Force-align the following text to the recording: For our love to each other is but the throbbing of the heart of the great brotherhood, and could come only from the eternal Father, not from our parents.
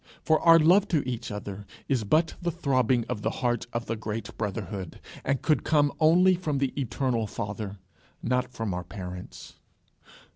For 0.23 0.39
our 0.39 0.57
love 0.57 0.87
to 0.87 1.07
each 1.07 1.29
other 1.29 1.63
is 1.87 2.03
but 2.03 2.33
the 2.41 2.49
throbbing 2.49 3.05
of 3.07 3.21
the 3.21 3.29
heart 3.29 3.67
of 3.71 3.85
the 3.85 3.95
great 3.95 4.35
brotherhood, 4.35 4.99
and 5.23 5.43
could 5.43 5.63
come 5.63 5.93
only 5.99 6.33
from 6.33 6.57
the 6.57 6.73
eternal 6.75 7.27
Father, 7.27 7.77
not 8.23 8.51
from 8.51 8.73
our 8.73 8.83
parents. 8.83 9.59